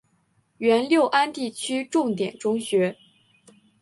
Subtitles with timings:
[0.57, 2.97] 原六安地区重点中学。